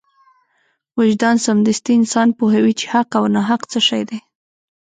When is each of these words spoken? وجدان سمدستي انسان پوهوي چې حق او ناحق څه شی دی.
وجدان 0.97 1.35
سمدستي 1.45 1.91
انسان 1.99 2.27
پوهوي 2.37 2.73
چې 2.79 2.85
حق 2.93 3.09
او 3.19 3.25
ناحق 3.35 3.61
څه 3.71 3.79
شی 3.87 4.01
دی. 4.09 4.19